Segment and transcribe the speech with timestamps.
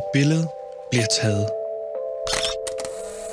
[0.00, 0.48] Et billede
[0.90, 1.50] bliver taget.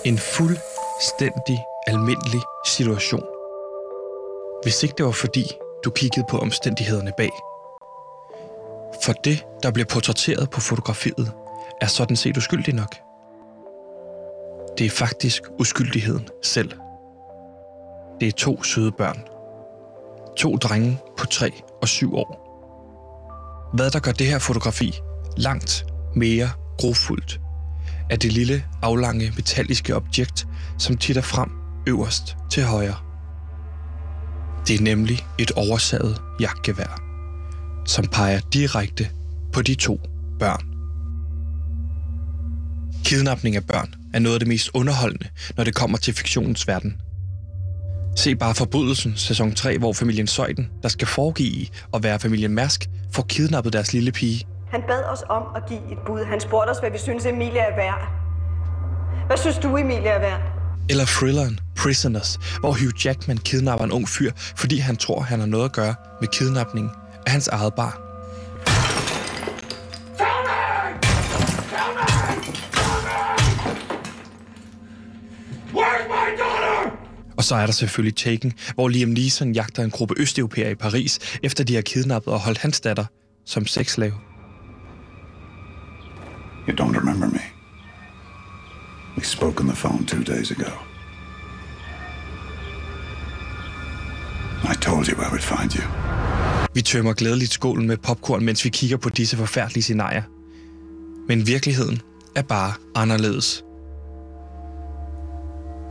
[0.06, 3.26] En fuldstændig almindelig situation.
[4.64, 7.30] Hvis ikke det var fordi, du kiggede på omstændighederne bag.
[9.04, 11.32] For det, der bliver portrætteret på fotografiet,
[11.82, 12.96] er sådan set uskyldig nok.
[14.78, 16.72] Det er faktisk uskyldigheden selv.
[18.20, 19.28] Det er to søde børn.
[20.38, 22.44] To drenge på 3 og 7 år.
[23.74, 25.00] Hvad der gør det her fotografi
[25.38, 25.86] langt
[26.18, 27.42] mere grofuldt,
[28.10, 31.50] af det lille, aflange, metalliske objekt, som titter frem
[31.88, 32.96] øverst til højre.
[34.68, 37.02] Det er nemlig et oversaget jagtgevær,
[37.86, 39.10] som peger direkte
[39.54, 40.00] på de to
[40.40, 40.78] børn.
[43.04, 45.28] Kidnapning af børn er noget af det mest underholdende,
[45.58, 47.02] når det kommer til fiktionens verden.
[48.16, 52.90] Se bare Forbrydelsen, sæson 3, hvor familien Søjden, der skal foregive at være familien Mærsk,
[53.12, 54.46] får kidnappet deres lille pige.
[54.72, 56.26] Han bad os om at give et bud.
[56.26, 58.12] Han spurgte os, hvad vi synes, Emilia er værd.
[59.28, 60.42] Hvad synes du, Emilia er værd?
[60.90, 65.48] Eller thrilleren Prisoners, hvor Hugh Jackman kidnapper en ung fyr, fordi han tror, han har
[65.48, 66.92] noget at gøre med kidnapning
[67.26, 67.94] af hans eget barn.
[77.38, 81.20] Og så er der selvfølgelig Taken, hvor Liam Neeson jagter en gruppe østeuropæere i Paris,
[81.44, 83.06] efter de har kidnappet og holdt hans datter
[83.46, 84.14] som sexslave.
[86.68, 87.40] You don't remember me.
[89.18, 90.72] We spoke on the phone two days ago.
[94.64, 95.84] I told you I would find you.
[96.74, 100.24] Vi tømmer glædeligt skålen med popcorn, mens vi kigger på disse forfærdelige scenarier.
[101.28, 102.02] Men virkeligheden
[102.36, 103.64] er bare anderledes.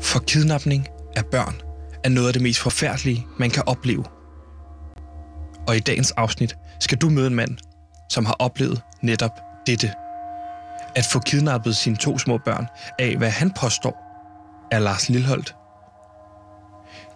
[0.01, 1.55] For kidnapning af børn
[2.05, 4.05] er noget af det mest forfærdelige, man kan opleve.
[5.69, 7.59] Og i dagens afsnit skal du møde en mand,
[8.11, 9.31] som har oplevet netop
[9.67, 9.93] dette.
[10.97, 12.67] At få kidnappet sine to små børn
[12.99, 13.97] af, hvad han påstår,
[14.71, 15.55] er Lars Lilholdt.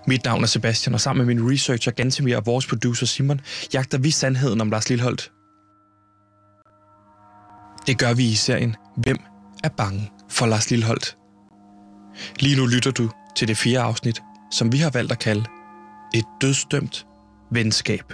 [0.06, 3.40] Mit navn er Sebastian, og sammen med min researcher Gantemir og vores producer Simon,
[3.74, 5.32] jagter vi sandheden om Lars Lilholdt.
[7.86, 9.19] Det gør vi i serien Hvem
[9.64, 11.16] er bange for Lars Lilholdt?
[12.38, 15.44] Lige nu lytter du til det fjerde afsnit, som vi har valgt at kalde
[16.14, 17.06] Et dødsdømt
[17.52, 18.12] venskab.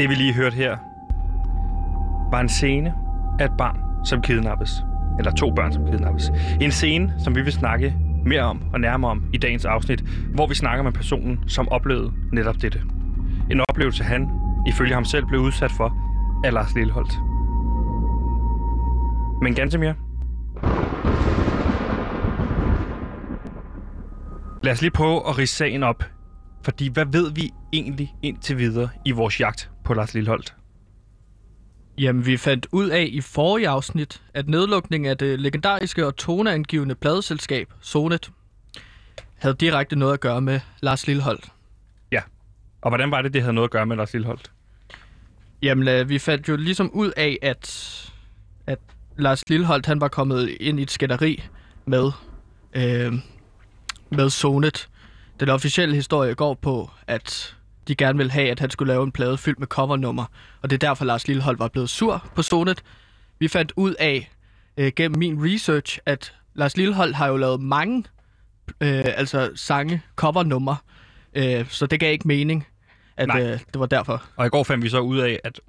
[0.00, 0.76] Det vi lige hørte her,
[2.30, 2.94] var en scene
[3.40, 4.70] af et barn, som kidnappes.
[5.18, 6.30] Eller to børn, som kidnappes.
[6.60, 7.96] En scene, som vi vil snakke
[8.26, 10.00] mere om og nærmere om i dagens afsnit,
[10.34, 12.82] hvor vi snakker med personen, som oplevede netop dette.
[13.50, 14.28] En oplevelse, han,
[14.68, 15.96] ifølge ham selv, blev udsat for
[16.44, 17.12] af Lars Lilleholdt.
[19.42, 19.92] Men Gantemir,
[24.62, 26.04] lad os lige prøve at rise sagen op.
[26.64, 30.54] Fordi hvad ved vi egentlig indtil videre i vores jagt på Lars Lilleholdt?
[31.98, 36.94] Jamen, vi fandt ud af i forrige afsnit, at nedlukningen af det legendariske og toneangivende
[36.94, 38.30] pladeselskab Sonet
[39.38, 41.52] havde direkte noget at gøre med Lars Lilleholdt.
[42.12, 42.22] Ja.
[42.80, 44.50] Og hvordan var det, det havde noget at gøre med Lars Lilleholdt?
[45.62, 48.12] Jamen, øh, vi fandt jo ligesom ud af, at,
[48.66, 48.78] at
[49.16, 51.42] Lars Lilleholdt han var kommet ind i et skænderi
[51.86, 52.10] med,
[52.74, 53.12] øh,
[54.10, 54.88] med Sonet.
[55.40, 57.56] Den officielle historie går på, at
[57.88, 60.24] de gerne ville have, at han skulle lave en plade fyldt med covernummer,
[60.62, 62.82] og det er derfor, Lars Lillehold var blevet sur på Sonet.
[63.38, 64.30] Vi fandt ud af,
[64.76, 68.04] øh, gennem min research, at Lars Lillehold har jo lavet mange
[68.80, 70.76] øh, altså sange, covernummer,
[71.34, 72.66] øh, så det gav ikke mening,
[73.16, 73.42] at Nej.
[73.42, 74.24] øh, det var derfor.
[74.36, 75.60] Og i går fandt vi så ud af, at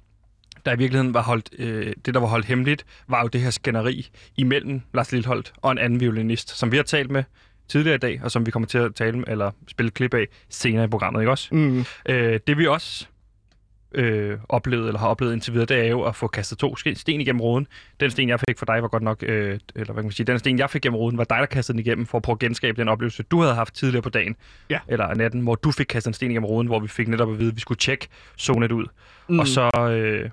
[0.66, 3.50] der i virkeligheden var holdt, øh, det, der var holdt hemmeligt, var jo det her
[3.50, 7.24] skænderi imellem Lars Lilleholdt og en anden violinist, som vi har talt med
[7.68, 10.84] tidligere i dag, og som vi kommer til at tale eller spille klip af senere
[10.84, 11.54] i programmet, ikke også?
[11.54, 11.84] Mm.
[12.08, 13.06] Øh, det vi også
[13.94, 17.20] øh, oplevede, eller har oplevet indtil videre, det er jo at få kastet to sten
[17.20, 17.66] igennem ruden.
[18.00, 20.26] Den sten, jeg fik for dig, var godt nok, øh, eller hvad kan man sige,
[20.26, 22.34] den sten, jeg fik gennem ruden, var dig, der kastede den igennem, for at prøve
[22.34, 24.36] at genskabe den oplevelse, du havde haft tidligere på dagen,
[24.70, 24.78] Ja.
[24.88, 27.38] eller natten, hvor du fik kastet en sten igennem ruden, hvor vi fik netop at
[27.38, 28.08] vide, at vi skulle tjekke
[28.38, 28.86] zonet ud.
[29.28, 29.38] Mm.
[29.38, 29.70] Og så...
[29.90, 30.30] Øh,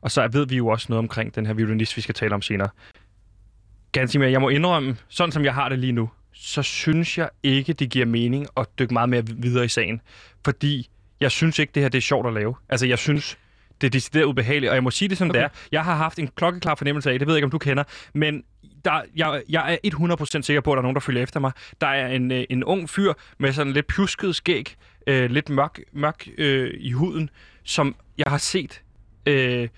[0.00, 2.42] og så ved vi jo også noget omkring den her violinist, vi skal tale om
[2.42, 2.68] senere.
[3.92, 7.72] Gansimir, jeg må indrømme, sådan som jeg har det lige nu, så synes jeg ikke,
[7.72, 10.00] det giver mening at dykke meget mere videre i sagen.
[10.44, 10.90] Fordi
[11.20, 12.54] jeg synes ikke, det her det er sjovt at lave.
[12.68, 13.38] Altså, jeg synes,
[13.80, 15.38] det er decideret ubehageligt, og jeg må sige det som okay.
[15.38, 15.48] det er.
[15.72, 17.84] Jeg har haft en klokkeklar fornemmelse af, det ved jeg ikke, om du kender,
[18.14, 18.44] men
[18.84, 21.52] der, jeg, jeg er 100% sikker på, at der er nogen, der følger efter mig.
[21.80, 24.76] Der er en, øh, en ung fyr med sådan lidt pjusket skæg,
[25.06, 27.30] øh, lidt mørk, mørk øh, i huden,
[27.64, 28.82] som jeg har set
[29.26, 29.68] øh,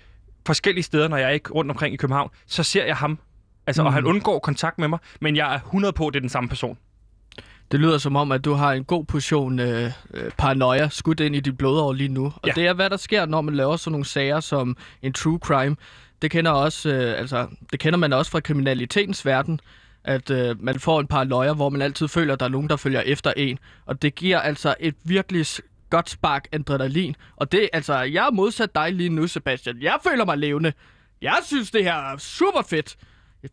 [0.45, 3.19] forskellige steder, når jeg er ikke rundt omkring i København, så ser jeg ham.
[3.67, 3.87] Altså, mm.
[3.87, 6.29] og han undgår kontakt med mig, men jeg er 100 på, at det er den
[6.29, 6.77] samme person.
[7.71, 11.35] Det lyder som om, at du har en god portion øh, øh, paranoia skudt ind
[11.35, 12.25] i dit blodår lige nu.
[12.25, 12.51] Og Ja.
[12.55, 15.75] det er, hvad der sker, når man laver sådan nogle sager som en true crime.
[16.21, 19.59] Det kender, også, øh, altså, det kender man også fra kriminalitetens verden,
[20.03, 22.75] at øh, man får en paranoia, hvor man altid føler, at der er nogen, der
[22.75, 23.59] følger efter en.
[23.85, 25.45] Og det giver altså et virkelig
[25.89, 27.15] godt spark adrenalin.
[27.35, 29.81] Og det, altså, jeg er modsat dig lige nu, Sebastian.
[29.81, 30.73] Jeg føler mig levende.
[31.21, 32.95] Jeg synes, det her er super fedt.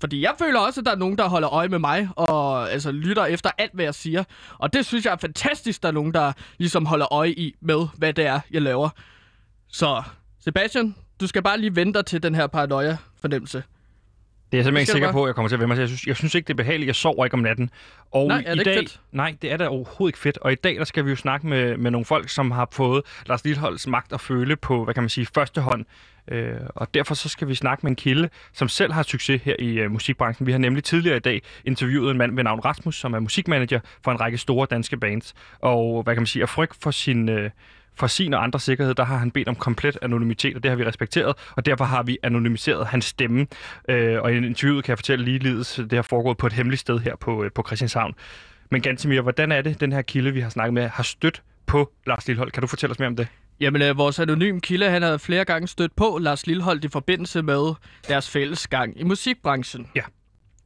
[0.00, 2.90] Fordi jeg føler også, at der er nogen, der holder øje med mig, og altså,
[2.90, 4.24] lytter efter alt, hvad jeg siger.
[4.58, 7.86] Og det synes jeg er fantastisk, der er nogen, der ligesom holder øje i med,
[7.96, 8.88] hvad det er, jeg laver.
[9.68, 10.02] Så,
[10.40, 13.62] Sebastian, du skal bare lige vente dig til den her paranoia-fornemmelse.
[14.52, 15.81] Det er jeg simpelthen ikke sikker på, at jeg kommer til at vende mig til.
[15.81, 16.87] Jeg synes, jeg synes ikke, det er behageligt.
[16.87, 17.70] Jeg sover ikke om natten.
[18.10, 19.00] Og Nej, er det i dag, fedt?
[19.12, 20.38] Nej, det er da overhovedet ikke fedt.
[20.38, 23.02] Og i dag, der skal vi jo snakke med, med nogle folk, som har fået
[23.26, 25.84] Lars Lilholds magt at føle på, hvad kan man sige, første hånd.
[26.28, 29.56] Øh, og derfor så skal vi snakke med en kilde, som selv har succes her
[29.58, 30.46] i øh, musikbranchen.
[30.46, 33.81] Vi har nemlig tidligere i dag interviewet en mand ved navn Rasmus, som er musikmanager
[34.04, 35.34] for en række store danske bands.
[35.60, 37.28] Og hvad kan man sige, af frygt for sin...
[37.28, 37.50] Øh,
[37.94, 40.76] for sin og andres sikkerhed, der har han bedt om komplet anonymitet, og det har
[40.76, 43.46] vi respekteret, og derfor har vi anonymiseret hans stemme.
[43.88, 46.98] Øh, og i interviewet kan jeg fortælle ligeledes, det har foregået på et hemmeligt sted
[46.98, 48.14] her på, øh, på Christianshavn.
[48.70, 51.92] Men Gantemir, hvordan er det, den her kilde, vi har snakket med, har stødt på
[52.06, 52.50] Lars Lilhold?
[52.50, 53.28] Kan du fortælle os mere om det?
[53.60, 57.42] Jamen, øh, vores anonym kilde, han har flere gange stødt på Lars Lilholdt i forbindelse
[57.42, 57.74] med
[58.08, 59.88] deres fælles gang i musikbranchen.
[59.94, 60.02] Ja.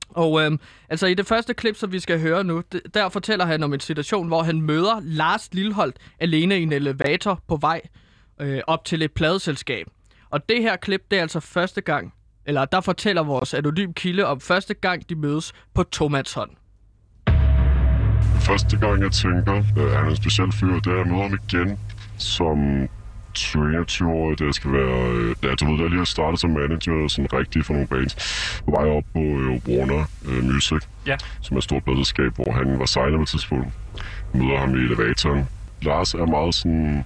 [0.08, 3.44] Og øhm, altså i det første klip, som vi skal høre nu, d- der fortæller
[3.44, 7.80] han om en situation, hvor han møder Lars Lilholdt alene i en elevator på vej
[8.40, 9.86] øh, op til et pladeselskab.
[10.30, 12.14] Og det her klip, det er altså første gang,
[12.46, 16.50] eller der fortæller vores anonym kilde om første gang, de mødes på Tomatshånd.
[18.40, 19.64] Første gang, jeg tænker, at
[19.96, 21.78] han er en speciel fyr, det er, at jeg møder ham igen
[22.18, 22.88] som
[23.38, 25.10] 21-årig, da jeg skal være...
[25.10, 28.14] øh, jeg, du ved, jeg lige har startet som manager sådan rigtig for nogle bands,
[28.64, 31.16] på vej op på øh, Warner øh, Music, Ja.
[31.40, 33.66] som er et stort pladselskab, hvor han var signer på et tidspunkt.
[34.34, 35.48] Jeg møder ham i elevatoren.
[35.82, 37.04] Lars er meget sådan...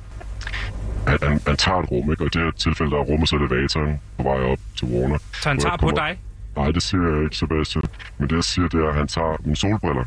[1.06, 2.22] Han, han, han tager et rum, ikke?
[2.22, 5.18] Og i det her tilfælde, der er rummet så elevatoren på vej op til Warner.
[5.42, 6.18] Så han tager jeg på kommer- dig?
[6.56, 7.84] Nej, det siger jeg ikke, Sebastian.
[8.18, 10.04] Men det, jeg siger, det er, at han tager mine solbriller.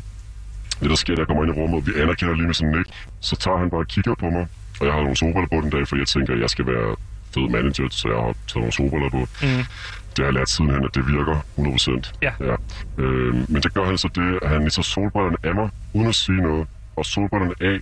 [0.80, 2.86] Det, der sker, da jeg kommer ind i rummet, vi anerkender lige med sådan nik,
[3.20, 4.46] så tager han bare og kigger på mig.
[4.80, 6.96] Og jeg har nogle solbriller på den dag, for jeg tænker, at jeg skal være
[7.34, 9.18] fed manager, så jeg har taget nogle solbriller på.
[9.18, 9.64] Mm.
[10.10, 12.12] Det har jeg lært sidenhen, at det virker 100%.
[12.22, 12.32] Ja.
[12.40, 12.56] ja.
[12.98, 16.14] Øh, men det gør han så det, at han tager solbrillerne af mig, uden at
[16.14, 16.66] sige noget.
[16.96, 17.78] Og solbrillerne af,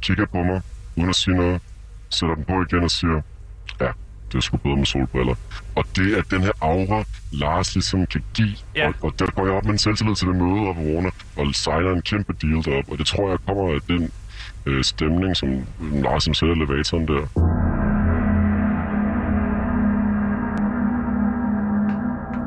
[0.00, 0.60] kigger på mig,
[0.96, 1.60] uden at sige noget,
[2.10, 3.20] sætter dem på igen og siger,
[3.80, 3.88] ja,
[4.32, 5.34] det er sgu bedre med solbriller.
[5.74, 8.56] Og det er den her aura, Lars ligesom kan give.
[8.76, 8.88] Ja.
[8.88, 11.54] Og, og der går jeg op med en selvtillid til det møde op Warner, og
[11.54, 12.90] signer en kæmpe deal derop.
[12.90, 14.10] Og det tror jeg kommer af den
[14.66, 17.26] øh, stemning, som Lars som sætter elevatoren der.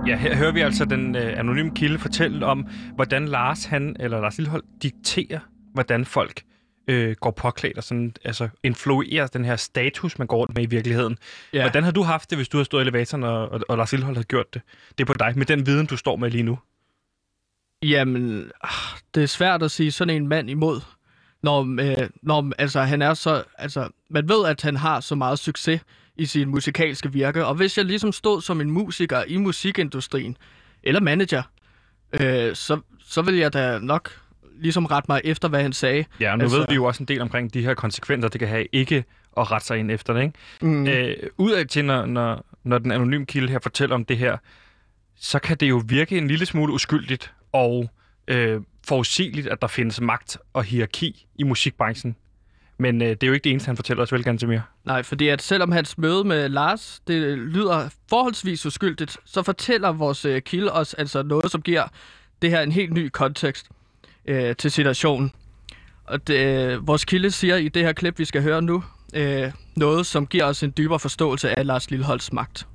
[0.07, 4.21] Ja, her hører vi altså den øh, anonyme kilde fortælle om, hvordan Lars, han, eller
[4.21, 5.39] Lars Lilhold, dikterer,
[5.73, 6.41] hvordan folk
[6.87, 10.65] øh, går påklædt og sådan, altså influerer den her status, man går rundt med i
[10.65, 11.17] virkeligheden.
[11.53, 11.61] Ja.
[11.61, 13.91] Hvordan har du haft det, hvis du har stået i elevatoren, og, og, og Lars
[13.91, 14.61] Lilhold har gjort det?
[14.97, 16.59] Det er på dig, med den viden, du står med lige nu.
[17.83, 20.81] Jamen, ah, det er svært at sige sådan en mand imod.
[21.43, 23.43] Når, øh, når altså, han er så...
[23.57, 25.81] Altså, man ved, at han har så meget succes
[26.17, 27.45] i sin musikalske virke.
[27.45, 30.37] Og hvis jeg ligesom stod som en musiker i musikindustrien,
[30.83, 31.43] eller manager,
[32.13, 34.11] øh, så, så vil jeg da nok
[34.59, 36.05] ligesom rette mig efter, hvad han sagde.
[36.19, 36.57] Ja, nu altså...
[36.57, 39.03] ved vi jo også en del omkring de her konsekvenser, det kan have ikke
[39.37, 40.33] at rette sig ind efter det, ikke?
[40.61, 40.87] Mm.
[40.87, 44.37] Øh, udad til, når, når, når den anonyme kilde her fortæller om det her,
[45.15, 47.89] så kan det jo virke en lille smule uskyldigt og
[48.27, 52.15] øh, forudsigeligt, at der findes magt og hierarki i musikbranchen.
[52.77, 54.59] Men øh, det er jo ikke det eneste, han fortæller os, vel, Gantemir?
[54.85, 60.25] Nej, fordi at selvom hans møde med Lars, det lyder forholdsvis uskyldigt, så fortæller vores
[60.25, 61.83] øh, kilde os altså noget, som giver
[62.41, 63.69] det her en helt ny kontekst
[64.25, 65.31] øh, til situationen.
[66.05, 69.51] Og det, øh, vores kilde siger i det her klip, vi skal høre nu, øh,
[69.75, 72.67] noget, som giver os en dybere forståelse af Lars Lilleholds magt.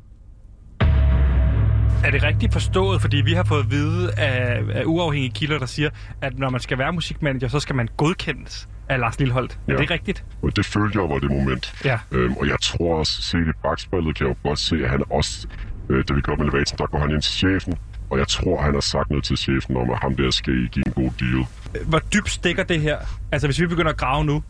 [2.05, 3.01] Er det rigtigt forstået?
[3.01, 5.91] Fordi vi har fået at vide af, af uafhængige kilder, der siger,
[6.23, 9.53] at når man skal være musikmanager, så skal man godkendes af Lars Lilholdt.
[9.69, 9.79] Er Ja.
[9.79, 10.25] det rigtigt?
[10.57, 11.75] Det følte jeg var det moment.
[11.85, 11.99] Ja.
[12.13, 15.03] Øhm, og jeg tror også, set i bagspejlet, kan jeg jo godt se, at han
[15.11, 15.47] også,
[15.89, 17.75] øh, da vi går op med elevatoren, der går han ind til chefen.
[18.11, 20.67] Og jeg tror, han har sagt noget til chefen om, at ham der skal I
[20.67, 21.45] give en god deal.
[21.87, 22.99] Hvor dybt stikker det her?
[23.33, 24.43] Altså, hvis vi begynder at grave nu,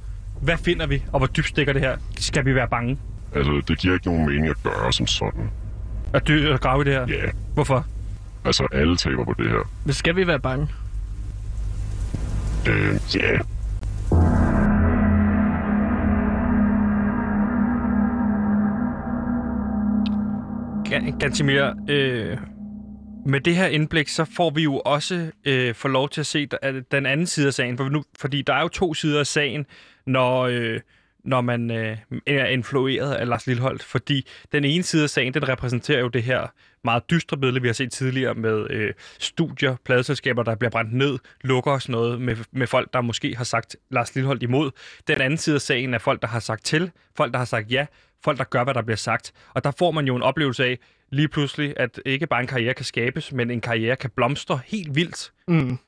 [0.43, 1.97] hvad finder vi, og hvor dybt stikker det her?
[2.19, 2.99] Skal vi være bange?
[3.35, 5.51] Altså, det giver ikke nogen mening at gøre som sådan.
[6.15, 7.07] Er du at grave i det her?
[7.09, 7.87] Ja, Hvorfor?
[8.45, 9.71] altså alle taber på det her.
[9.85, 10.69] Men skal vi være bange?
[12.69, 13.39] Øh, ja,
[20.89, 22.37] Gan- Gantimir, øh,
[23.27, 26.49] med det her indblik, så får vi jo også øh, få lov til at se
[26.93, 27.77] den anden side af sagen.
[27.77, 29.67] For nu, fordi der er jo to sider af sagen,
[30.07, 30.81] når, øh,
[31.29, 33.83] når man øh, er influeret af Lars Lilholdt.
[33.83, 36.47] Fordi den ene side af sagen, den repræsenterer jo det her
[36.85, 41.19] meget dystre billede, vi har set tidligere med øh, studier, pladeselskaber, der bliver brændt ned,
[41.41, 44.71] lukker og sådan noget, med, med folk, der måske har sagt Lars Lilholdt imod.
[45.09, 47.73] Den anden side af sagen er folk, der har sagt til, folk, der har sagt
[47.73, 47.87] ja,
[48.25, 49.33] folk, der gør, hvad der bliver sagt.
[49.55, 50.79] Og der får man jo en oplevelse af
[51.11, 54.95] lige pludselig, at ikke bare en karriere kan skabes, men en karriere kan blomstre helt
[54.95, 55.33] vildt.
[55.49, 55.79] Mm.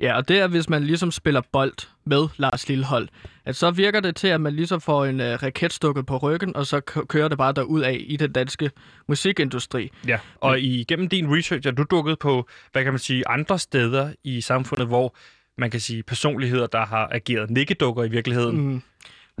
[0.00, 3.08] Ja, og det er, hvis man ligesom spiller bold med Lars Lillehold,
[3.44, 6.56] at så virker det til, at man ligesom får en uh, raket stukket på ryggen,
[6.56, 8.70] og så kører det bare derud af i den danske
[9.08, 9.90] musikindustri.
[10.06, 14.12] Ja, og igennem din research er du dukket på, hvad kan man sige, andre steder
[14.24, 15.16] i samfundet, hvor
[15.58, 18.82] man kan sige personligheder, der har ageret nikkedukker i virkeligheden, Mm.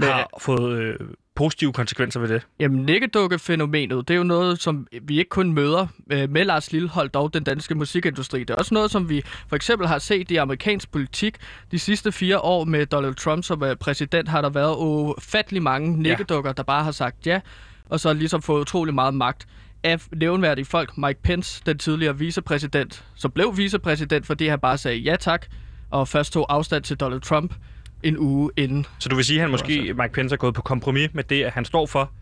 [0.02, 0.96] har fået øh,
[1.40, 2.46] positive konsekvenser ved det.
[2.58, 7.08] Jamen, nikkedukke-fænomenet, det er jo noget, som vi ikke kun møder øh, med Lars Lillehold,
[7.08, 8.40] dog den danske musikindustri.
[8.40, 11.36] Det er også noget, som vi for eksempel har set i amerikansk politik.
[11.70, 16.02] De sidste fire år med Donald Trump som øh, præsident, har der været ufattelig mange
[16.02, 17.40] nikkedukker, der bare har sagt ja,
[17.88, 19.46] og så ligesom fået utrolig meget magt
[19.82, 20.98] af nævnværdige folk.
[20.98, 25.46] Mike Pence, den tidligere vicepræsident, som blev vicepræsident, fordi han bare sagde ja tak,
[25.90, 27.54] og først tog afstand til Donald Trump
[28.02, 28.86] en uge inden.
[28.98, 31.42] Så du vil sige, at han måske, Mike Pence, er gået på kompromis med det,
[31.44, 32.12] at han står for,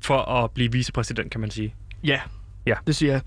[0.00, 1.74] for at blive vicepræsident, kan man sige.
[2.04, 2.20] Ja,
[2.66, 2.74] Ja.
[2.86, 3.22] det siger jeg.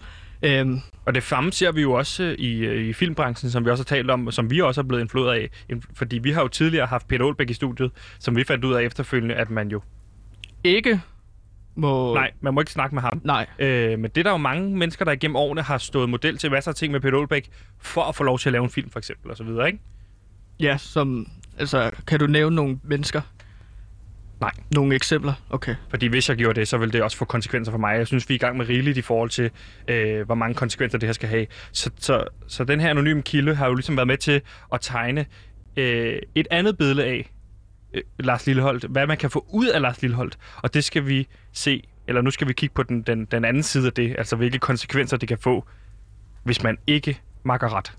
[0.60, 3.70] Øhm, Og det samme ser vi jo også øh, i, øh, i filmbranchen, som vi
[3.70, 5.36] også har talt om, som vi også er blevet influeret
[5.70, 5.78] af.
[5.94, 8.84] Fordi vi har jo tidligere haft Peter Olbæk i studiet, som vi fandt ud af
[8.84, 9.82] efterfølgende, at man jo...
[10.64, 11.02] ikke
[11.76, 12.14] må...
[12.14, 13.22] Nej, man må ikke snakke med ham.
[13.24, 13.46] Nej.
[13.60, 16.52] Øh, men det er der jo mange mennesker, der igennem årene har stået model til
[16.52, 18.90] masser af ting med Peter Olbæk, for at få lov til at lave en film,
[18.90, 19.80] for eksempel, og så videre, ikke?
[20.60, 21.28] Ja, som...
[21.60, 23.22] Altså, kan du nævne nogle mennesker?
[24.42, 24.52] Nej.
[24.76, 25.34] Nogle eksempler?
[25.50, 25.76] Okay.
[25.90, 27.98] Fordi hvis jeg gjorde det, så ville det også få konsekvenser for mig.
[27.98, 29.52] Jeg synes, vi er i gang med rigeligt i forhold til,
[29.88, 31.48] øh, hvor mange konsekvenser det her skal have.
[31.72, 34.42] Så, så, så den her anonyme kilde har jo ligesom været med til
[34.74, 35.26] at tegne
[35.78, 37.32] øh, et andet billede af
[37.94, 38.84] øh, Lars Lilleholdt.
[38.84, 40.38] Hvad man kan få ud af Lars Lilleholdt.
[40.58, 43.64] Og det skal vi se, eller nu skal vi kigge på den, den, den anden
[43.64, 44.16] side af det.
[44.18, 45.66] Altså hvilke konsekvenser det kan få,
[46.44, 47.94] hvis man ikke makker ret.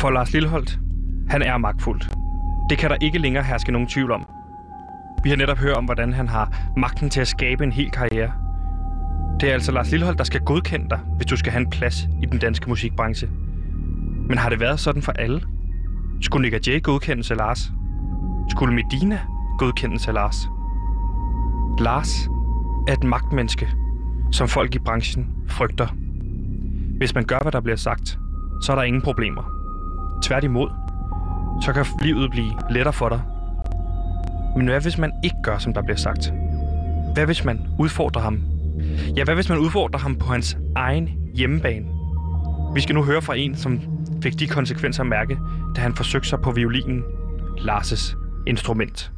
[0.00, 0.78] For Lars Lilleholdt,
[1.28, 2.10] han er magtfuldt.
[2.70, 4.26] Det kan der ikke længere herske nogen tvivl om.
[5.24, 8.32] Vi har netop hørt om, hvordan han har magten til at skabe en hel karriere.
[9.40, 12.08] Det er altså Lars Lilleholdt, der skal godkende dig, hvis du skal have en plads
[12.22, 13.28] i den danske musikbranche.
[14.28, 15.42] Men har det været sådan for alle?
[16.20, 17.72] Skulle Nick Jay godkendes af Lars?
[18.50, 19.20] Skulle Medina
[19.58, 20.36] godkendes af Lars?
[21.78, 22.28] Lars
[22.88, 23.68] er et magtmenneske,
[24.32, 25.86] som folk i branchen frygter.
[26.96, 28.18] Hvis man gør, hvad der bliver sagt,
[28.62, 29.59] så er der ingen problemer.
[30.22, 30.70] Tværtimod,
[31.62, 33.20] så kan livet blive lettere for dig.
[34.56, 36.32] Men hvad hvis man ikke gør, som der bliver sagt?
[37.14, 38.42] Hvad hvis man udfordrer ham?
[39.16, 41.86] Ja, hvad hvis man udfordrer ham på hans egen hjemmebane?
[42.74, 43.80] Vi skal nu høre fra en, som
[44.22, 45.38] fik de konsekvenser at mærke,
[45.76, 47.02] da han forsøgte sig på violinen,
[47.58, 49.12] Lars' instrument.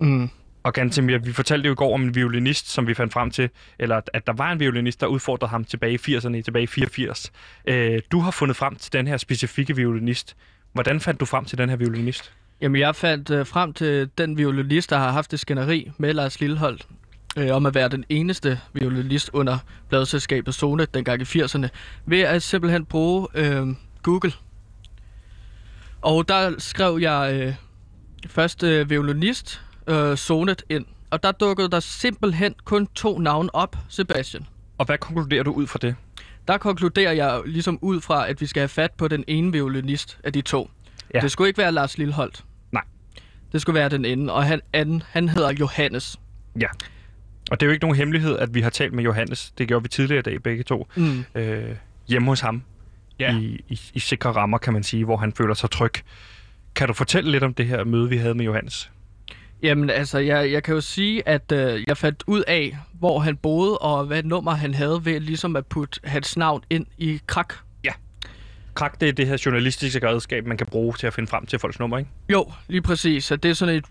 [0.00, 0.28] Mm.
[0.62, 3.50] Og Gantemir, vi fortalte jo i går om en violinist, som vi fandt frem til,
[3.78, 7.32] eller at der var en violinist, der udfordrede ham tilbage i 80'erne, tilbage i 84.
[7.66, 10.36] Øh, du har fundet frem til den her specifikke violinist.
[10.72, 12.32] Hvordan fandt du frem til den her violinist?
[12.60, 16.40] Jamen, jeg fandt øh, frem til den violinist, der har haft det skænderi med Lars
[16.40, 16.86] Lilleholdt,
[17.38, 21.68] øh, om at være den eneste violinist under bladselskabet Zone dengang i 80'erne,
[22.06, 23.66] ved at simpelthen bruge øh,
[24.02, 24.32] Google.
[26.02, 27.54] Og der skrev jeg øh,
[28.26, 33.76] først øh, violinist, øh, Sonet ind, og der dukkede der simpelthen kun to navne op,
[33.88, 34.46] Sebastian.
[34.78, 35.96] Og hvad konkluderer du ud fra det?
[36.48, 40.18] Der konkluderer jeg ligesom ud fra, at vi skal have fat på den ene violinist
[40.24, 40.70] af de to.
[41.14, 41.20] Ja.
[41.20, 42.44] Det skulle ikke være Lars Lilleholdt.
[42.72, 42.82] Nej.
[43.52, 46.16] Det skulle være den ende, og han, anden, han hedder Johannes.
[46.60, 46.66] Ja.
[47.50, 49.52] Og det er jo ikke nogen hemmelighed, at vi har talt med Johannes.
[49.58, 50.86] Det gjorde vi tidligere i dag begge to.
[50.96, 51.24] Mm.
[51.34, 51.76] Øh,
[52.08, 52.62] hjemme hos ham.
[53.18, 53.38] Ja.
[53.38, 55.92] I, i, I sikre rammer, kan man sige, hvor han føler sig tryg.
[56.74, 58.90] Kan du fortælle lidt om det her møde, vi havde med Johannes?
[59.62, 63.36] Jamen altså, jeg, jeg kan jo sige, at øh, jeg fandt ud af, hvor han
[63.36, 67.54] boede, og hvad nummer han havde ved ligesom at putte hans navn ind i krak.
[68.78, 71.58] Krak, det er det her journalistiske redskab, man kan bruge til at finde frem til
[71.58, 72.10] folks nummer, ikke?
[72.28, 73.24] Jo, lige præcis.
[73.24, 73.84] Så det er sådan et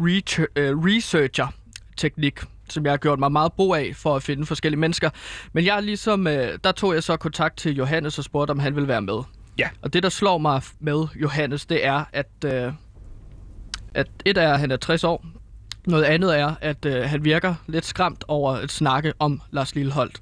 [0.56, 2.40] øh, researcher-teknik.
[2.70, 5.10] som jeg har gjort mig meget brug af for at finde forskellige mennesker.
[5.54, 8.76] Men jeg ligesom, øh, der tog jeg så kontakt til Johannes og spurgte, om han
[8.76, 9.20] ville være med.
[9.60, 9.70] Ja.
[9.82, 12.74] Og det, der slår mig med Johannes, det er, at, øh,
[13.94, 15.26] at et er, at han er 60 år.
[15.88, 20.22] Noget andet er, at øh, han virker lidt skræmt over at snakke om Lars Lilleholdt.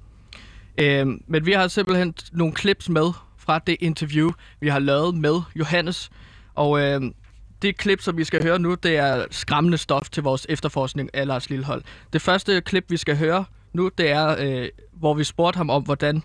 [0.78, 5.42] Øh, men vi har simpelthen nogle clips med fra det interview, vi har lavet med
[5.56, 6.10] Johannes.
[6.56, 7.02] Og øh,
[7.62, 11.28] det klip, som vi skal høre nu, det er skræmmende stof til vores efterforskning af
[11.28, 11.84] Lars Lillehold.
[12.14, 15.84] Det første klip, vi skal høre nu, det er, øh, hvor vi spurgte ham om,
[15.84, 16.24] hvordan,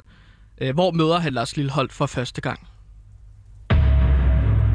[0.60, 2.68] øh, hvor møder han Lars Lillehold for første gang.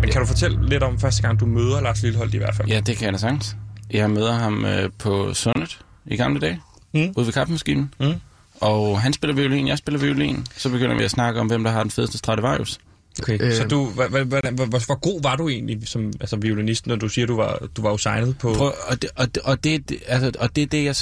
[0.02, 2.68] Men kan du fortælle lidt om første gang, du møder Lars Lilleholdt i hvert fald?
[2.68, 3.56] Ja, det kan jeg da sagtens.
[3.92, 6.62] Jeg møder ham øh, på Sundet i gamle dage,
[6.94, 7.14] Mm.
[7.18, 7.94] ude ved kaffemaskinen.
[8.00, 8.14] Mm.
[8.62, 10.46] Og han spiller violin, jeg spiller violin.
[10.58, 12.80] Så begynder vi at snakke om, hvem der har den fedeste Stradivarius.
[13.22, 16.88] Okay, øh, så du, hvad, hvor, hvor, hvor god var du egentlig som altså, violinist,
[16.88, 18.54] når du siger, du var, du var jo signet på...
[18.54, 20.96] Prøv, og, det, og, det, og, det, altså, og det er det, jeg...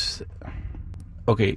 [1.28, 1.56] Okay,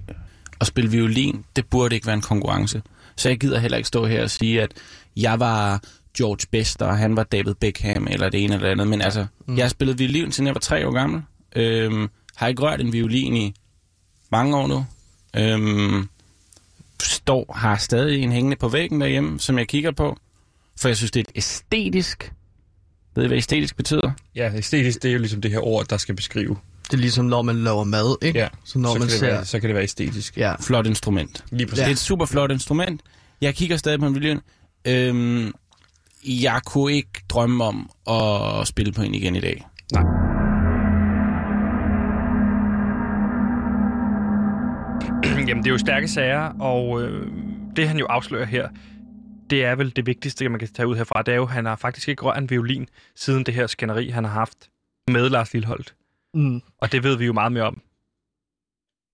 [0.61, 2.83] at spille violin, det burde ikke være en konkurrence.
[3.17, 4.73] Så jeg gider heller ikke stå her og sige, at
[5.17, 5.83] jeg var
[6.19, 8.89] George Best, og han var David Beckham, eller det ene eller det andet.
[8.89, 9.57] Men altså, mm.
[9.57, 11.23] jeg har spillet violin, siden jeg var tre år gammel.
[11.57, 13.55] Øhm, har ikke rørt en violin i
[14.33, 14.87] mange år nu.
[15.37, 16.09] Øhm,
[17.03, 20.19] står, har stadig en hængende på væggen derhjemme, som jeg kigger på.
[20.81, 22.33] For jeg synes, det er et æstetisk...
[23.15, 24.11] Ved I, hvad æstetisk betyder?
[24.35, 26.57] Ja, æstetisk, det er jo ligesom det her ord, der skal beskrive.
[26.85, 28.39] Det er ligesom, når man laver mad, ikke?
[28.39, 29.27] Ja, Så når så, man kan ser...
[29.27, 30.37] det være, så kan det være æstetisk.
[30.37, 30.55] Ja.
[30.61, 31.45] Flot instrument.
[31.51, 31.79] Lige præcis.
[31.79, 33.01] Det er et super flot instrument.
[33.41, 34.41] Jeg kigger stadig på en violin.
[34.85, 35.53] Øhm,
[36.25, 39.67] jeg kunne ikke drømme om at spille på en igen i dag.
[45.49, 47.27] Jamen, det er jo stærke sager, og øh,
[47.77, 48.69] det han jo afslører her,
[49.51, 51.23] det er vel det vigtigste, man kan tage ud herfra.
[51.23, 54.09] Det er jo, at han har faktisk ikke rørt en violin siden det her skænderi,
[54.09, 54.71] han har haft
[55.11, 55.95] med Lars Lilleholdt.
[56.35, 56.61] Mm.
[56.79, 57.81] Og det ved vi jo meget mere om.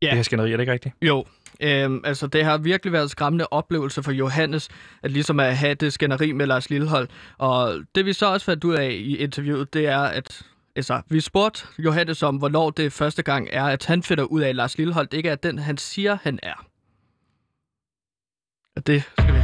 [0.03, 0.07] Ja.
[0.07, 0.95] Det her skænderi, er det ikke rigtigt?
[1.03, 1.25] Jo,
[1.63, 4.69] øhm, altså det har virkelig været en skræmmende oplevelse for Johannes,
[5.03, 7.09] at ligesom at have det skænderi med Lars Lillehold.
[7.39, 10.43] Og det vi så også fandt ud af i interviewet, det er, at
[10.77, 14.49] altså, vi spurgte Johannes om, hvornår det første gang er, at han finder ud af,
[14.49, 16.67] at Lars Lillehold ikke er den, han siger, han er.
[18.77, 19.43] Og det skal vi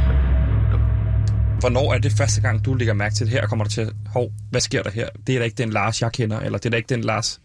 [1.59, 3.93] Hvornår er det første gang, du lægger mærke til det her, og kommer du til,
[4.13, 5.09] hov, hvad sker der her?
[5.27, 7.41] Det er da ikke den Lars, jeg kender, eller det er da ikke den Lars,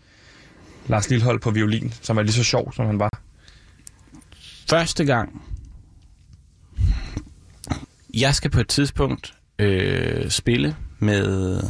[0.87, 3.21] Lars Lillehold på violin, som er lige så sjov, som han var.
[4.69, 5.43] Første gang.
[8.15, 11.61] Jeg skal på et tidspunkt øh, spille med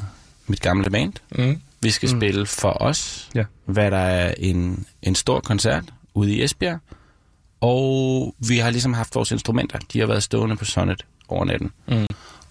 [0.47, 1.13] mit gamle band.
[1.39, 1.61] Mm.
[1.81, 2.21] Vi skal mm.
[2.21, 3.45] spille for os, Ja.
[3.65, 6.79] hvad der er en, en stor koncert ude i Esbjerg.
[7.61, 9.79] Og vi har ligesom haft vores instrumenter.
[9.93, 11.71] De har været stående på Sonnet over natten.
[11.89, 12.07] Mm.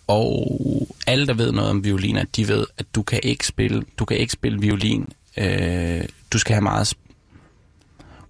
[0.07, 0.61] Og
[1.07, 4.17] alle, der ved noget om violiner, de ved, at du kan ikke spille, du kan
[4.17, 5.09] ikke spille violin.
[5.37, 6.03] Øh,
[6.33, 6.93] du skal have meget...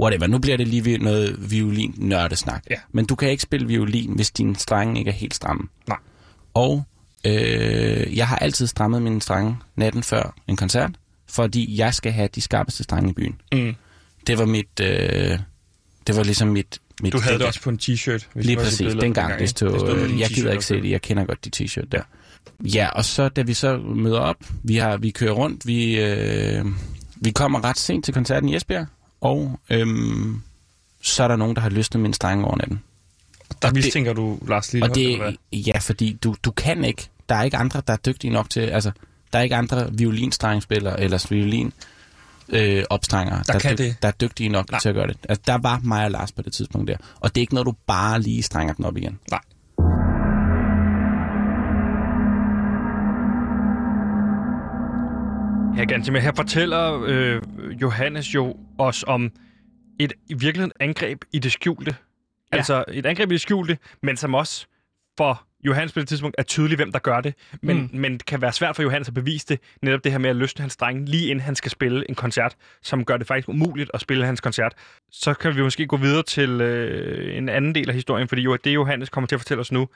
[0.04, 2.64] Whatever, nu bliver det lige noget violin-nørdesnak.
[2.70, 2.76] Ja.
[2.92, 5.68] Men du kan ikke spille violin, hvis dine strenge ikke er helt stramme.
[5.88, 5.98] Nej.
[6.54, 6.84] Og
[7.26, 10.92] øh, jeg har altid strammet mine strenge natten før en koncert,
[11.30, 13.42] fordi jeg skal have de skarpeste strenge i byen.
[13.52, 13.76] Mm.
[14.28, 14.80] Det var mit...
[14.82, 15.40] Øh,
[16.08, 16.80] det var ligesom mit...
[17.02, 18.28] mit Du havde det også på en t-shirt.
[18.36, 21.02] Lige præcis, dengang dengang, det stod, Det stod din jeg gider ikke se det, jeg
[21.02, 22.02] kender godt de t-shirt der.
[22.60, 26.66] Ja, og så da vi så møder op, vi, har, vi kører rundt, vi, øh,
[27.16, 28.88] vi kommer ret sent til koncerten i Esbjerg,
[29.24, 30.42] og øhm,
[31.02, 32.82] så er der nogen, der har løsnet min strenge over natten.
[33.62, 35.60] Der Og det- mistænker du Lars Og Lillehold, det, eller hvad?
[35.60, 38.60] ja, fordi du, du kan ikke, der er ikke andre, der er dygtige nok til,
[38.60, 38.92] altså,
[39.34, 41.74] der er ikke andre violinstrengspillere eller violin
[42.50, 43.96] øh, opstrenger, Der er kan dyg- det.
[44.02, 44.80] der er dygtige nok Nej.
[44.80, 45.18] til at gøre det.
[45.30, 46.98] Altså, der var mig og Lars på det tidspunkt der.
[47.20, 49.20] Og det er ikke noget, du bare lige strænger den op igen.
[49.32, 49.40] Nej.
[55.78, 56.22] Ganske med.
[56.22, 57.42] Her fortæller øh,
[57.82, 59.32] Johannes jo os om
[60.00, 61.96] et i virkeligheden angreb i det skjulte.
[62.54, 62.58] Ja.
[62.58, 64.68] Altså et angreb i det skjulte, men som også
[65.18, 67.34] for Johannes på det tidspunkt er tydeligt, hvem der gør det.
[67.62, 67.90] Men, mm.
[68.00, 69.60] men kan være svært for Johannes at bevise det.
[69.82, 72.56] Netop det her med at løsne hans strenge, lige inden han skal spille en koncert,
[72.82, 74.74] som gør det faktisk umuligt at spille hans koncert.
[75.12, 78.56] Så kan vi måske gå videre til øh, en anden del af historien, fordi jo,
[78.56, 79.88] det Johannes kommer til at fortælle os nu,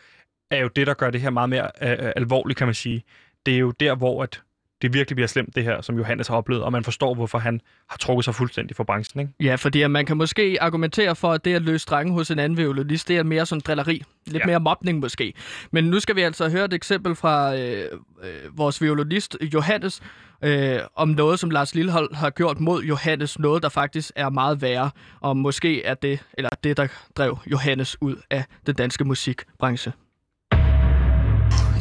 [0.51, 3.03] er jo det, der gør det her meget mere øh, alvorligt, kan man sige.
[3.45, 4.41] Det er jo der, hvor at
[4.81, 7.61] det virkelig bliver slemt, det her, som Johannes har oplevet, og man forstår, hvorfor han
[7.89, 9.19] har trukket sig fuldstændig fra branchen.
[9.19, 9.33] Ikke?
[9.39, 12.39] Ja, fordi at man kan måske argumentere for, at det at løse strenge hos en
[12.39, 14.03] anden violinist, det er mere sådan drilleri.
[14.25, 14.39] Lidt Ja.
[14.39, 14.45] ja.
[14.45, 15.33] mere mobning måske.
[15.71, 17.85] Men nu skal vi altså høre et eksempel fra øh,
[18.23, 20.01] øh, vores violinist Johannes,
[20.43, 23.39] øh, om noget, som Lars Lillehold har gjort mod Johannes.
[23.39, 24.89] Noget, der faktisk er meget værre,
[25.21, 26.87] og måske er det, eller det, der
[27.17, 29.91] drev Johannes ud af den danske musikbranche.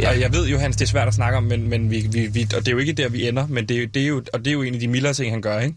[0.01, 0.09] Ja.
[0.11, 2.43] Og jeg ved, Johannes, det er svært at snakke om, men, men vi, vi, vi,
[2.43, 4.39] og det er jo ikke der, vi ender, men det, jo- det, er jo, og
[4.39, 5.77] det er jo en af de mildere ting, han gør, ikke,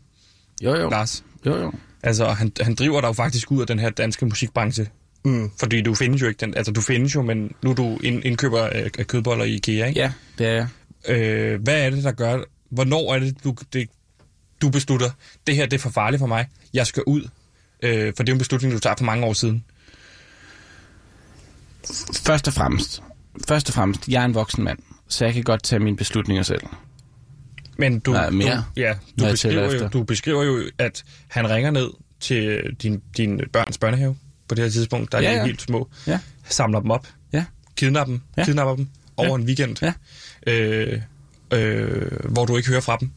[0.64, 0.90] Jo, jo.
[0.90, 1.24] Lars?
[1.46, 1.72] Jo, jo.
[2.04, 4.88] Altså, han, han driver dig jo faktisk ud af den her danske musikbranche.
[5.26, 5.52] Mm.
[5.60, 8.26] Fordi du findes jo ikke den, altså du findes jo, men nu er du ind,
[8.26, 8.62] indkøber
[8.98, 10.00] af kødboller i IKEA, ikke?
[10.00, 10.68] Ja, det er jeg.
[11.18, 13.90] Øh, hvad er det, der gør, hvornår er det, du, det,
[14.62, 15.10] du beslutter,
[15.48, 17.22] det her det er for farligt for mig, jeg skal ud?
[17.84, 19.64] Øh, for det er jo en beslutning, du tager for mange år siden.
[22.26, 23.04] Først og fremmest,
[23.48, 26.44] først og fremmest, jeg er en voksen mand, så jeg kan godt tage mine beslutninger
[26.44, 26.62] selv.
[27.78, 31.72] Men du, Nej, mere, du, ja, du, beskriver jo, du beskriver jo, at han ringer
[31.72, 31.90] ned
[32.20, 34.16] til din, din børns børnehave
[34.48, 35.46] på det her tidspunkt, der er Ja, ja, ja.
[35.46, 36.20] helt små, Ja.
[36.44, 37.46] samler dem op, Ja.
[37.76, 38.46] kidnapper dem, Ja.
[38.46, 38.88] kidnapper dem
[39.18, 39.36] over Ja.
[39.36, 39.94] en weekend, Ja.
[40.48, 41.02] øh,
[41.54, 43.12] øh, hvor du ikke hører fra dem,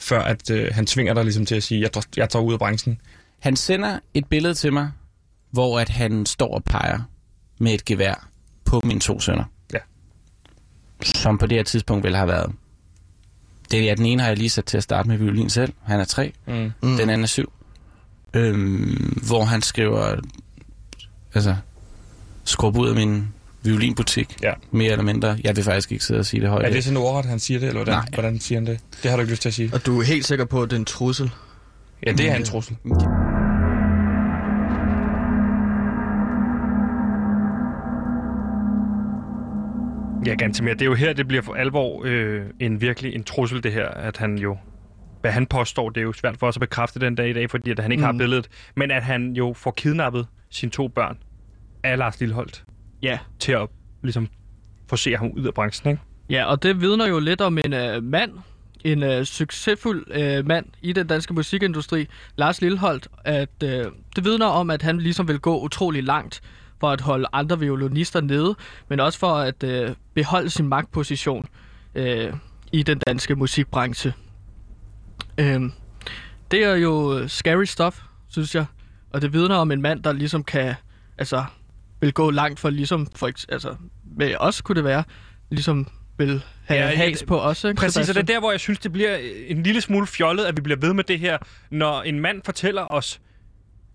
[0.00, 2.58] før at øh, han tvinger dig ligesom til at sige, jeg, jeg tager ud af
[2.58, 3.00] branchen.
[3.38, 4.90] Han sender et billede til mig,
[5.50, 7.00] hvor at han står og peger
[7.58, 8.28] med et gevær
[8.66, 9.44] på mine to sønner.
[9.72, 9.78] Ja.
[11.02, 12.52] Som på det her tidspunkt vel har været.
[13.70, 15.72] Det, ja, den ene har jeg lige sat til at starte med violin selv.
[15.82, 16.32] Han er tre.
[16.46, 16.52] Mm.
[16.54, 16.72] Mm.
[16.96, 17.52] Den anden er syv.
[18.34, 20.16] Øhm, hvor han skriver,
[21.34, 21.56] altså,
[22.44, 23.28] skrub ud af min
[23.62, 24.36] violinbutik.
[24.42, 24.52] Ja.
[24.70, 25.38] Mere eller mindre.
[25.44, 26.66] Jeg vil faktisk ikke sidde og sige det højt.
[26.66, 28.08] Er det sådan ordret, han siger det, eller hvordan, Nej.
[28.14, 28.80] hvordan siger han det?
[29.02, 29.70] Det har du ikke lyst til at sige.
[29.74, 31.30] Og du er helt sikker på, at det er en trussel?
[32.06, 32.76] Ja, det er en trussel.
[32.84, 32.90] Ja,
[40.34, 40.74] ganske mere.
[40.74, 43.88] Det er jo her, det bliver for alvor øh, en virkelig en trussel, det her,
[43.88, 44.56] at han jo...
[45.20, 47.50] Hvad han påstår, det er jo svært for os at bekræfte den dag i dag,
[47.50, 48.04] fordi at han ikke mm.
[48.04, 48.48] har billedet.
[48.76, 51.18] Men at han jo får kidnappet sine to børn
[51.82, 52.64] af Lars Lilleholdt
[53.02, 53.18] Ja.
[53.38, 53.68] til at
[54.02, 54.28] ligesom
[54.88, 56.02] forse ham ud af branchen, ikke?
[56.30, 58.32] Ja, og det vidner jo lidt om en øh, mand,
[58.84, 63.84] en øh, succesfuld øh, mand i den danske musikindustri, Lars Lilleholdt, at øh,
[64.16, 66.40] det vidner om, at han ligesom vil gå utrolig langt
[66.80, 68.54] for at holde andre violinister nede,
[68.88, 71.46] men også for at øh, beholde sin magtposition
[71.94, 72.32] øh,
[72.72, 74.12] i den danske musikbranche.
[75.38, 75.60] Øh,
[76.50, 78.66] det er jo scary stuff, synes jeg,
[79.10, 80.74] og det vidner om en mand, der ligesom kan,
[81.18, 81.44] altså,
[82.00, 83.74] vil gå langt for ligesom, for, altså,
[84.16, 85.04] med os kunne det være,
[85.50, 85.86] ligesom
[86.18, 87.76] vil have Ja, has på os, ikke?
[87.76, 88.26] Præcis, og det er Sebastian?
[88.36, 91.04] der, hvor jeg synes, det bliver en lille smule fjollet, at vi bliver ved med
[91.04, 91.38] det her,
[91.70, 93.20] når en mand fortæller os,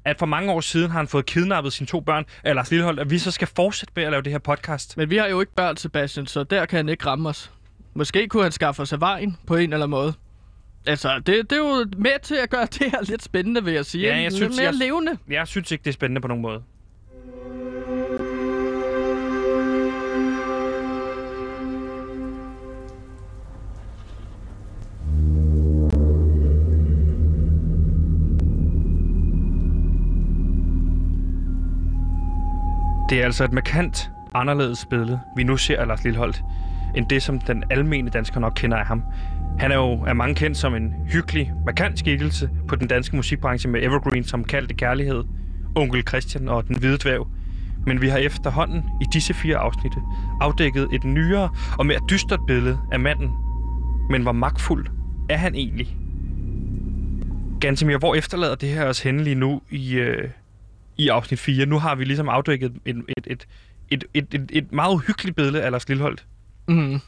[0.06, 3.00] at for mange år siden har han fået kidnappet sine to børn af Lars Lilleholdt,
[3.00, 4.98] at vi så skal fortsætte med at lave det her podcast.
[4.98, 7.52] Men vi har jo ikke børn, Sebastian, så der kan han ikke ramme os.
[7.94, 10.14] Måske kunne han skaffe os af vejen på en eller anden måde.
[10.86, 13.86] Altså, det, det er jo med til at gøre det her lidt spændende, vil jeg
[13.86, 14.08] sige.
[14.08, 15.18] Ja, jeg synes, mere jeg- levende.
[15.30, 16.64] Jeg synes ikke, det er spændende på nogen måde.
[33.12, 36.44] Det er altså et markant anderledes billede, vi nu ser af Lars Lilleholdt,
[36.96, 39.04] end det, som den almene dansker nok kender af ham.
[39.60, 43.70] Han er jo af mange kendt som en hyggelig, markant skikkelse på den danske musikbranche
[43.70, 45.24] med Evergreen som kaldte kærlighed,
[45.76, 47.28] Onkel Christian og Den Hvide Dværg.
[47.86, 49.98] Men vi har efterhånden i disse fire afsnitte
[50.42, 53.30] afdækket et nyere og mere dystert billede af manden.
[54.10, 54.88] Men hvor magtfuld
[55.30, 55.98] er han egentlig?
[57.62, 60.30] Gantemir, hvor efterlader det her os henne lige nu i, øh,
[60.98, 61.66] i afsnit 4?
[61.66, 63.48] Nu har vi ligesom afdækket et, et, et,
[63.90, 66.26] et, et, et, et meget uhyggeligt billede af Lars Lilleholdt.
[66.68, 67.02] Mm.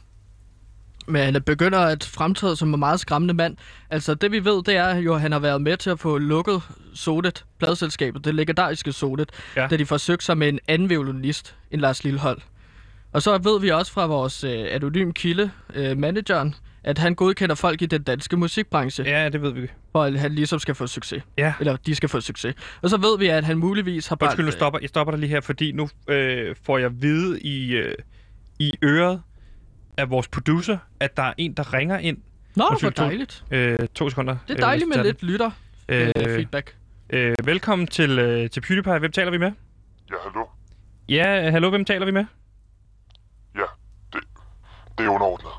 [1.06, 3.56] Men han begynder at fremtræde som en meget skræmmende mand.
[3.90, 6.18] Altså, det vi ved, det er jo, at han har været med til at få
[6.18, 6.62] lukket
[6.94, 9.66] Sodet, pladselskabet, det legendariske Sodet, ja.
[9.66, 12.38] da de forsøgte sig med en anden violinist end Lars Lillehold.
[13.12, 17.54] Og så ved vi også fra vores øh, anonym kilde, øh, manageren, at han godkender
[17.54, 19.28] folk i den danske musikbranche, ja.
[19.28, 19.68] Det ved vi.
[19.92, 21.22] for at han ligesom skal få succes.
[21.38, 21.54] Ja.
[21.60, 22.54] Eller de skal få succes.
[22.82, 25.20] Og så ved vi, at han muligvis har Undskyld, nu øh, stopper, jeg stopper dig
[25.20, 27.94] lige her, fordi nu øh, får jeg vide i, øh,
[28.58, 29.22] i øret
[29.96, 32.18] af vores producer, at der er en, der ringer ind.
[32.56, 33.44] Nå, Undskyld, hvor to- dejligt.
[33.50, 34.36] Øh, to sekunder.
[34.48, 35.50] Det er dejligt med Øh, lidt lytter
[35.88, 36.76] Øh, øh, feedback.
[37.10, 38.98] øh, velkommen til, øh, til PewDiePie.
[38.98, 39.52] Hvem taler vi med?
[40.10, 40.44] Ja, hallo?
[41.08, 42.24] Ja, hallo, hvem taler vi med?
[43.56, 43.60] Ja,
[44.12, 44.20] det,
[44.98, 45.50] det er underordnet.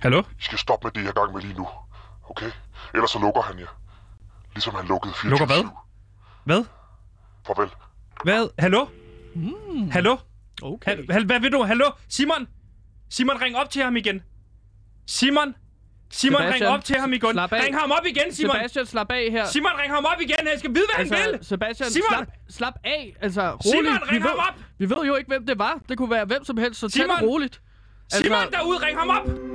[0.00, 0.20] Hallo?
[0.20, 1.68] I skal stoppe med det, jeg er gang med lige nu.
[2.30, 2.50] Okay?
[2.94, 3.80] Ellers så lukker han jer.
[4.54, 5.70] Ligesom han lukkede 24 Lukker hvad?
[6.44, 6.64] Hvad?
[7.46, 7.68] Farvel.
[8.24, 8.48] Hvad?
[8.58, 8.86] Hallo?
[9.34, 9.90] Mm.
[9.90, 10.16] Hallo?
[10.62, 10.96] Okay.
[10.96, 11.62] Hal, hal, hvad vil du?
[11.62, 11.90] Hallo?
[12.08, 12.48] Simon?
[13.10, 14.22] Simon, ring op til ham igen.
[15.06, 15.54] Simon?
[16.10, 17.32] Simon, ring Sebastian, op til ham igen.
[17.32, 17.62] slap af.
[17.64, 18.56] Ring ham op igen, Simon.
[18.56, 19.46] Sebastian, slap af her.
[19.46, 20.46] Simon, ring ham op igen.
[20.52, 21.46] Jeg skal vide, hvad han vil.
[21.46, 22.08] Sebastian, Simon!
[22.10, 23.16] slap, slap af.
[23.20, 23.62] Altså, roligt.
[23.62, 24.54] Simon, vi ring ved, ham op!
[24.78, 25.80] Vi ved jo ikke, hvem det var.
[25.88, 27.16] Det kunne være hvem som helst, så tag Simon!
[27.16, 27.60] det roligt.
[28.12, 29.49] Simon derude, ring ham op.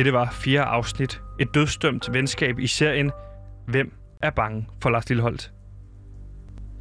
[0.00, 1.22] Dette var fire afsnit.
[1.38, 3.10] Et dødsdømt venskab i serien
[3.66, 5.52] Hvem er bange for Lars Lilleholdt?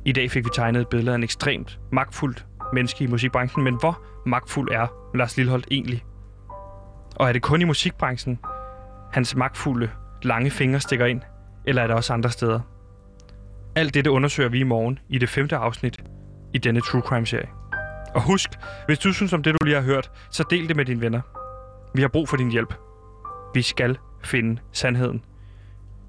[0.05, 3.75] I dag fik vi tegnet et billede af en ekstremt magtfuldt menneske i musikbranchen, men
[3.79, 6.03] hvor magtfuld er Lars Lilleholdt egentlig?
[7.15, 8.39] Og er det kun i musikbranchen,
[9.13, 9.89] hans magtfulde,
[10.23, 11.21] lange fingre stikker ind,
[11.67, 12.59] eller er der også andre steder?
[13.75, 16.03] Alt dette undersøger vi i morgen i det femte afsnit
[16.53, 17.49] i denne True Crime-serie.
[18.15, 18.49] Og husk,
[18.85, 21.21] hvis du synes om det, du lige har hørt, så del det med dine venner.
[21.95, 22.73] Vi har brug for din hjælp.
[23.53, 25.25] Vi skal finde sandheden.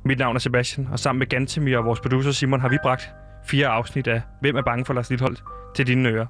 [0.04, 3.10] Mit navn er Sebastian, og sammen med Gantemir og vores producer Simon har vi bragt
[3.46, 5.42] fire afsnit af Hvem er bange for Lars Lilleholdt
[5.74, 6.26] til dine ører.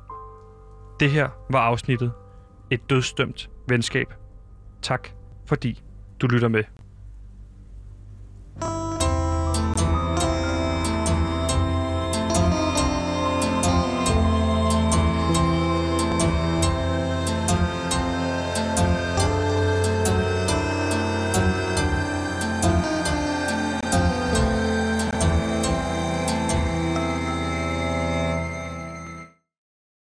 [1.01, 2.13] Det her var afsnittet
[2.71, 4.07] Et dødsdømt venskab.
[4.83, 5.09] Tak
[5.47, 5.83] fordi
[6.21, 6.65] du lytter med.